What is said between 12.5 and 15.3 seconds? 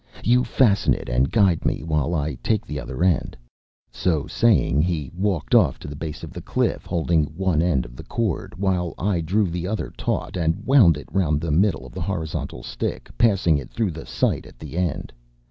stick, passing it through the sight at the end.